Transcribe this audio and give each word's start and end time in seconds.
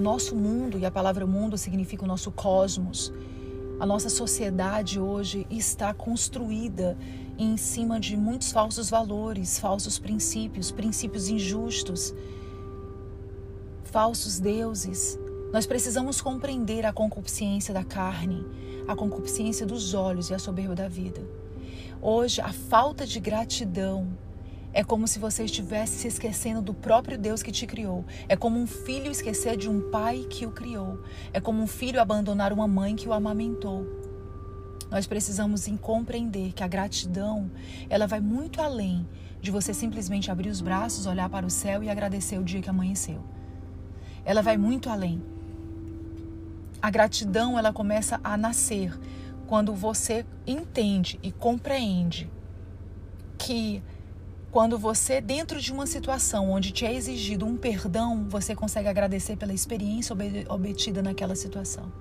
no 0.00 0.12
nosso 0.12 0.34
mundo, 0.34 0.78
e 0.78 0.86
a 0.86 0.90
palavra 0.90 1.26
mundo 1.26 1.58
significa 1.58 2.04
o 2.04 2.08
nosso 2.08 2.32
cosmos, 2.32 3.12
a 3.78 3.84
nossa 3.84 4.08
sociedade 4.08 4.98
hoje 4.98 5.46
está 5.50 5.92
construída 5.92 6.96
em 7.38 7.56
cima 7.58 8.00
de 8.00 8.16
muitos 8.16 8.50
falsos 8.50 8.88
valores, 8.88 9.58
falsos 9.58 9.98
princípios, 9.98 10.70
princípios 10.70 11.28
injustos, 11.28 12.14
falsos 13.84 14.40
deuses. 14.40 15.18
Nós 15.52 15.66
precisamos 15.66 16.22
compreender 16.22 16.86
a 16.86 16.92
concupiscência 16.92 17.74
da 17.74 17.84
carne, 17.84 18.44
a 18.88 18.96
concupiscência 18.96 19.66
dos 19.66 19.92
olhos 19.92 20.30
e 20.30 20.34
a 20.34 20.38
soberba 20.38 20.74
da 20.74 20.88
vida. 20.88 21.22
Hoje, 22.00 22.40
a 22.40 22.52
falta 22.52 23.06
de 23.06 23.20
gratidão 23.20 24.08
é 24.72 24.84
como 24.84 25.08
se 25.08 25.18
você 25.18 25.44
estivesse 25.44 25.98
se 25.98 26.08
esquecendo 26.08 26.62
do 26.62 26.72
próprio 26.72 27.18
Deus 27.18 27.42
que 27.42 27.50
te 27.50 27.66
criou. 27.66 28.04
É 28.28 28.36
como 28.36 28.58
um 28.58 28.66
filho 28.66 29.10
esquecer 29.10 29.56
de 29.56 29.68
um 29.68 29.90
pai 29.90 30.26
que 30.30 30.46
o 30.46 30.52
criou. 30.52 31.02
É 31.32 31.40
como 31.40 31.62
um 31.62 31.66
filho 31.66 32.00
abandonar 32.00 32.52
uma 32.52 32.68
mãe 32.68 32.94
que 32.94 33.08
o 33.08 33.12
amamentou. 33.12 33.86
Nós 34.90 35.06
precisamos 35.06 35.68
compreender 35.80 36.52
que 36.52 36.64
a 36.64 36.68
gratidão, 36.68 37.50
ela 37.88 38.06
vai 38.06 38.20
muito 38.20 38.60
além 38.60 39.06
de 39.40 39.50
você 39.50 39.72
simplesmente 39.72 40.30
abrir 40.30 40.50
os 40.50 40.60
braços, 40.60 41.06
olhar 41.06 41.28
para 41.28 41.46
o 41.46 41.50
céu 41.50 41.82
e 41.82 41.88
agradecer 41.88 42.38
o 42.38 42.44
dia 42.44 42.60
que 42.60 42.70
amanheceu. 42.70 43.20
Ela 44.24 44.42
vai 44.42 44.56
muito 44.56 44.90
além. 44.90 45.22
A 46.82 46.90
gratidão, 46.90 47.58
ela 47.58 47.72
começa 47.72 48.20
a 48.22 48.36
nascer 48.36 48.98
quando 49.46 49.74
você 49.74 50.24
entende 50.46 51.18
e 51.22 51.32
compreende 51.32 52.30
que 53.38 53.82
quando 54.50 54.76
você, 54.76 55.20
dentro 55.20 55.60
de 55.60 55.72
uma 55.72 55.86
situação 55.86 56.50
onde 56.50 56.72
te 56.72 56.84
é 56.84 56.92
exigido 56.92 57.46
um 57.46 57.56
perdão, 57.56 58.26
você 58.28 58.54
consegue 58.54 58.88
agradecer 58.88 59.36
pela 59.36 59.52
experiência 59.52 60.16
obtida 60.48 61.00
naquela 61.02 61.36
situação. 61.36 61.92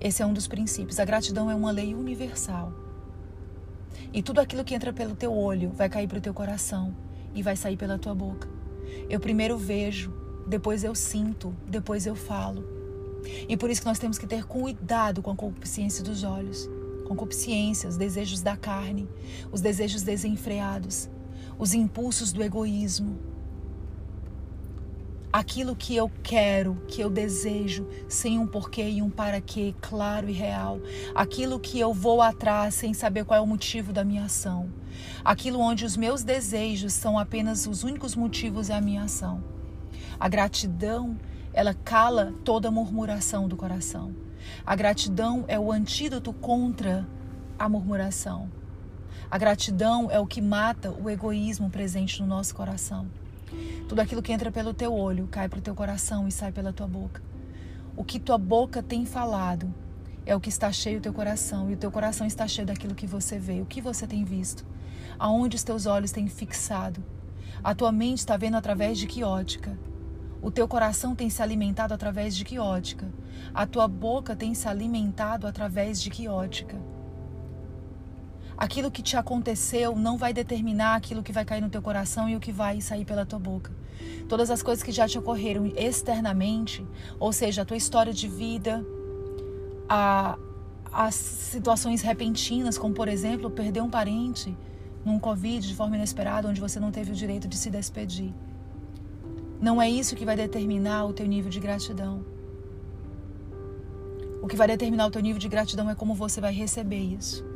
Esse 0.00 0.20
é 0.20 0.26
um 0.26 0.32
dos 0.32 0.48
princípios. 0.48 0.98
A 0.98 1.04
gratidão 1.04 1.48
é 1.48 1.54
uma 1.54 1.70
lei 1.70 1.94
universal. 1.94 2.72
E 4.12 4.20
tudo 4.20 4.40
aquilo 4.40 4.64
que 4.64 4.74
entra 4.74 4.92
pelo 4.92 5.14
teu 5.14 5.32
olho 5.32 5.70
vai 5.70 5.88
cair 5.88 6.08
para 6.08 6.18
o 6.18 6.20
teu 6.20 6.34
coração 6.34 6.94
e 7.32 7.42
vai 7.42 7.54
sair 7.54 7.76
pela 7.76 7.98
tua 7.98 8.14
boca. 8.14 8.48
Eu 9.08 9.20
primeiro 9.20 9.56
vejo, 9.56 10.12
depois 10.46 10.82
eu 10.82 10.94
sinto, 10.94 11.54
depois 11.68 12.04
eu 12.04 12.16
falo. 12.16 12.64
E 13.48 13.56
por 13.56 13.70
isso 13.70 13.80
que 13.80 13.86
nós 13.86 13.98
temos 13.98 14.18
que 14.18 14.26
ter 14.26 14.44
cuidado 14.44 15.22
com 15.22 15.30
a 15.30 15.36
concupiscência 15.36 16.02
dos 16.02 16.24
olhos 16.24 16.68
concupiscência, 17.12 17.88
os 17.88 17.96
desejos 17.96 18.40
da 18.40 18.56
carne, 18.56 19.08
os 19.50 19.60
desejos 19.60 20.02
desenfreados, 20.02 21.08
os 21.62 21.74
impulsos 21.74 22.32
do 22.32 22.42
egoísmo. 22.42 23.20
Aquilo 25.32 25.76
que 25.76 25.94
eu 25.94 26.10
quero, 26.20 26.74
que 26.88 27.00
eu 27.00 27.08
desejo, 27.08 27.86
sem 28.08 28.36
um 28.36 28.48
porquê 28.48 28.82
e 28.90 29.00
um 29.00 29.08
para 29.08 29.40
quê 29.40 29.72
claro 29.80 30.28
e 30.28 30.32
real. 30.32 30.80
Aquilo 31.14 31.60
que 31.60 31.78
eu 31.78 31.94
vou 31.94 32.20
atrás 32.20 32.74
sem 32.74 32.92
saber 32.92 33.24
qual 33.24 33.38
é 33.38 33.40
o 33.40 33.46
motivo 33.46 33.92
da 33.92 34.02
minha 34.02 34.24
ação. 34.24 34.72
Aquilo 35.24 35.60
onde 35.60 35.84
os 35.84 35.96
meus 35.96 36.24
desejos 36.24 36.94
são 36.94 37.16
apenas 37.16 37.64
os 37.68 37.84
únicos 37.84 38.16
motivos 38.16 38.66
da 38.66 38.80
minha 38.80 39.04
ação. 39.04 39.44
A 40.18 40.28
gratidão, 40.28 41.16
ela 41.52 41.74
cala 41.74 42.34
toda 42.44 42.72
murmuração 42.72 43.46
do 43.46 43.56
coração. 43.56 44.12
A 44.66 44.74
gratidão 44.74 45.44
é 45.46 45.60
o 45.60 45.70
antídoto 45.70 46.32
contra 46.32 47.06
a 47.56 47.68
murmuração. 47.68 48.50
A 49.32 49.38
gratidão 49.38 50.10
é 50.10 50.20
o 50.20 50.26
que 50.26 50.42
mata 50.42 50.90
o 50.90 51.08
egoísmo 51.08 51.70
presente 51.70 52.20
no 52.20 52.28
nosso 52.28 52.54
coração. 52.54 53.06
Tudo 53.88 54.00
aquilo 54.00 54.20
que 54.20 54.30
entra 54.30 54.52
pelo 54.52 54.74
teu 54.74 54.92
olho 54.92 55.26
cai 55.26 55.48
para 55.48 55.58
o 55.58 55.62
teu 55.62 55.74
coração 55.74 56.28
e 56.28 56.30
sai 56.30 56.52
pela 56.52 56.70
tua 56.70 56.86
boca. 56.86 57.22
O 57.96 58.04
que 58.04 58.20
tua 58.20 58.36
boca 58.36 58.82
tem 58.82 59.06
falado 59.06 59.72
é 60.26 60.36
o 60.36 60.40
que 60.40 60.50
está 60.50 60.70
cheio 60.70 61.00
do 61.00 61.04
teu 61.04 61.14
coração 61.14 61.70
e 61.70 61.72
o 61.72 61.76
teu 61.78 61.90
coração 61.90 62.26
está 62.26 62.46
cheio 62.46 62.66
daquilo 62.66 62.94
que 62.94 63.06
você 63.06 63.38
vê, 63.38 63.62
o 63.62 63.64
que 63.64 63.80
você 63.80 64.06
tem 64.06 64.22
visto, 64.22 64.66
aonde 65.18 65.56
os 65.56 65.62
teus 65.62 65.86
olhos 65.86 66.12
têm 66.12 66.28
fixado. 66.28 67.02
A 67.64 67.74
tua 67.74 67.90
mente 67.90 68.18
está 68.18 68.36
vendo 68.36 68.58
através 68.58 68.98
de 68.98 69.06
que 69.06 69.24
ótica? 69.24 69.78
O 70.42 70.50
teu 70.50 70.68
coração 70.68 71.14
tem 71.14 71.30
se 71.30 71.42
alimentado 71.42 71.94
através 71.94 72.36
de 72.36 72.44
que 72.44 72.58
ótica? 72.58 73.10
A 73.54 73.64
tua 73.64 73.88
boca 73.88 74.36
tem 74.36 74.52
se 74.52 74.68
alimentado 74.68 75.46
através 75.46 76.02
de 76.02 76.10
que 76.10 76.28
ótica? 76.28 76.76
Aquilo 78.56 78.90
que 78.90 79.02
te 79.02 79.16
aconteceu 79.16 79.96
não 79.96 80.16
vai 80.16 80.32
determinar 80.32 80.94
aquilo 80.94 81.22
que 81.22 81.32
vai 81.32 81.44
cair 81.44 81.60
no 81.60 81.70
teu 81.70 81.82
coração 81.82 82.28
e 82.28 82.36
o 82.36 82.40
que 82.40 82.52
vai 82.52 82.80
sair 82.80 83.04
pela 83.04 83.24
tua 83.24 83.38
boca. 83.38 83.72
Todas 84.28 84.50
as 84.50 84.62
coisas 84.62 84.82
que 84.82 84.92
já 84.92 85.08
te 85.08 85.18
ocorreram 85.18 85.66
externamente, 85.76 86.86
ou 87.18 87.32
seja, 87.32 87.62
a 87.62 87.64
tua 87.64 87.76
história 87.76 88.12
de 88.12 88.28
vida, 88.28 88.84
a, 89.88 90.38
as 90.92 91.14
situações 91.14 92.02
repentinas, 92.02 92.78
como 92.78 92.94
por 92.94 93.08
exemplo, 93.08 93.50
perder 93.50 93.80
um 93.80 93.90
parente 93.90 94.56
num 95.04 95.18
Covid 95.18 95.66
de 95.66 95.74
forma 95.74 95.96
inesperada, 95.96 96.48
onde 96.48 96.60
você 96.60 96.78
não 96.78 96.90
teve 96.90 97.12
o 97.12 97.14
direito 97.14 97.48
de 97.48 97.56
se 97.56 97.70
despedir. 97.70 98.32
Não 99.60 99.80
é 99.80 99.88
isso 99.88 100.16
que 100.16 100.24
vai 100.24 100.36
determinar 100.36 101.04
o 101.04 101.12
teu 101.12 101.26
nível 101.26 101.50
de 101.50 101.60
gratidão. 101.60 102.24
O 104.42 104.48
que 104.48 104.56
vai 104.56 104.66
determinar 104.66 105.06
o 105.06 105.10
teu 105.10 105.22
nível 105.22 105.38
de 105.38 105.48
gratidão 105.48 105.88
é 105.88 105.94
como 105.94 106.14
você 106.14 106.40
vai 106.40 106.52
receber 106.52 106.98
isso. 106.98 107.51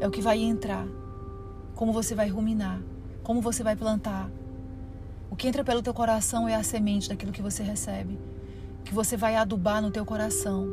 É 0.00 0.08
o 0.08 0.10
que 0.10 0.22
vai 0.22 0.38
entrar. 0.38 0.86
Como 1.74 1.92
você 1.92 2.14
vai 2.14 2.26
ruminar. 2.26 2.80
Como 3.22 3.42
você 3.42 3.62
vai 3.62 3.76
plantar. 3.76 4.30
O 5.30 5.36
que 5.36 5.46
entra 5.46 5.62
pelo 5.62 5.82
teu 5.82 5.92
coração 5.92 6.48
é 6.48 6.54
a 6.54 6.62
semente 6.62 7.10
daquilo 7.10 7.30
que 7.30 7.42
você 7.42 7.62
recebe. 7.62 8.18
Que 8.82 8.94
você 8.94 9.14
vai 9.14 9.36
adubar 9.36 9.82
no 9.82 9.90
teu 9.90 10.06
coração. 10.06 10.68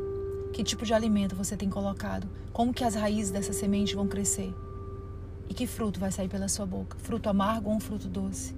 Que 0.53 0.63
tipo 0.63 0.85
de 0.85 0.93
alimento 0.93 1.35
você 1.35 1.57
tem 1.57 1.69
colocado. 1.69 2.25
Como 2.53 2.73
que 2.73 2.85
as 2.85 2.95
raízes 2.95 3.29
dessa 3.29 3.51
semente 3.51 3.95
vão 3.95 4.07
crescer. 4.07 4.55
E 5.49 5.53
que 5.53 5.67
fruto 5.67 5.99
vai 5.99 6.11
sair 6.11 6.29
pela 6.29 6.47
sua 6.47 6.65
boca. 6.65 6.97
Fruto 6.97 7.29
amargo 7.29 7.69
ou 7.69 7.75
um 7.75 7.81
fruto 7.81 8.07
doce. 8.07 8.55